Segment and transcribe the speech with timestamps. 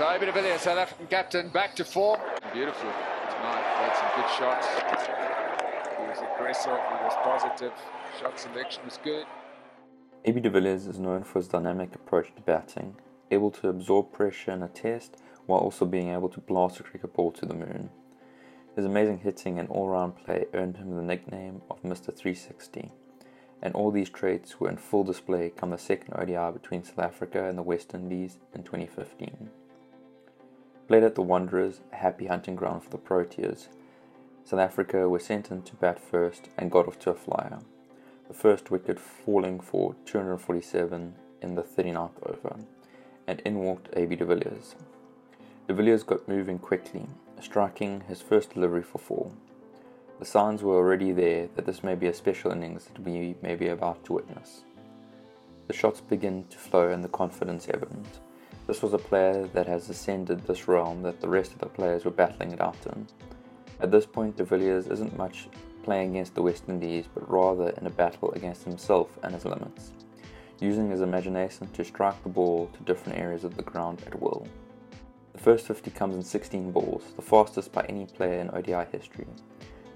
[0.00, 2.18] So AB de Villiers, South African captain, back to form.
[2.54, 3.64] Beautiful tonight.
[3.76, 4.66] Had some good shots.
[5.98, 6.72] He was aggressive.
[6.72, 7.72] He was positive.
[8.18, 9.26] Shot selection was good.
[10.24, 12.96] AB de Villiers is known for his dynamic approach to batting,
[13.30, 17.12] able to absorb pressure in a test while also being able to blast a cricket
[17.12, 17.90] ball to the moon.
[18.76, 22.06] His amazing hitting and all round play earned him the nickname of Mr.
[22.06, 22.90] 360,
[23.60, 27.46] and all these traits were in full display come the second ODI between South Africa
[27.46, 29.50] and the West Indies in 2015.
[30.90, 33.68] Played at the Wanderers, a happy hunting ground for the Proteas,
[34.44, 37.60] South Africa were sent in to bat first and got off to a flyer,
[38.26, 42.56] the first wicket falling for 247 in the 39th over,
[43.28, 44.74] and in walked AB de Villiers.
[45.68, 47.06] De Villiers got moving quickly,
[47.40, 49.30] striking his first delivery for four.
[50.18, 53.54] The signs were already there that this may be a special innings that we may
[53.54, 54.62] be about to witness.
[55.68, 58.18] The shots begin to flow and the confidence evident.
[58.70, 62.04] This was a player that has ascended this realm that the rest of the players
[62.04, 63.04] were battling it out in.
[63.80, 65.48] At this point, de Villiers isn't much
[65.82, 69.90] playing against the West Indies, but rather in a battle against himself and his limits,
[70.60, 74.46] using his imagination to strike the ball to different areas of the ground at will.
[75.32, 79.26] The first 50 comes in 16 balls, the fastest by any player in ODI history.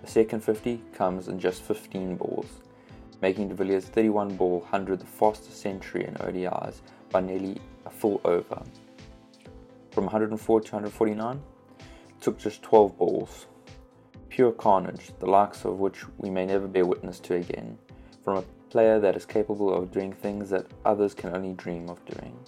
[0.00, 2.46] The second 50 comes in just 15 balls,
[3.22, 8.20] making de Villiers' 31 ball 100 the fastest century in ODIs by nearly a full
[8.24, 8.62] over.
[9.90, 11.42] From 104 to 149,
[12.20, 13.46] took just 12 balls.
[14.28, 17.76] Pure carnage, the likes of which we may never bear witness to again,
[18.22, 22.04] from a player that is capable of doing things that others can only dream of
[22.04, 22.38] doing.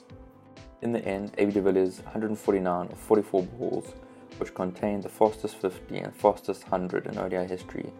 [0.82, 3.92] In the end, AB de Villiers' 149 of 44 balls,
[4.38, 7.92] which contained the fastest 50 and fastest 100 in ODI history,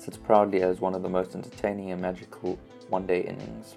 [0.00, 3.76] sits proudly as one of the most entertaining and magical one day innings.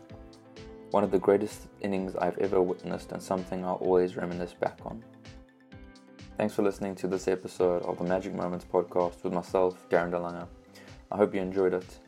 [0.91, 5.03] One of the greatest innings I've ever witnessed and something I'll always reminisce back on.
[6.37, 10.47] Thanks for listening to this episode of the Magic Moments podcast with myself, Garen Delanga.
[11.11, 11.99] I hope you enjoyed it.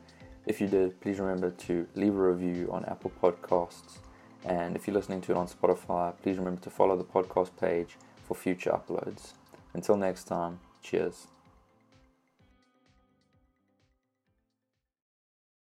[0.46, 4.00] If you did, please remember to leave a review on Apple Podcasts
[4.46, 7.98] and if you're listening to it on Spotify, please remember to follow the podcast page
[8.24, 9.34] for future uploads.
[9.74, 11.28] Until next time, cheers.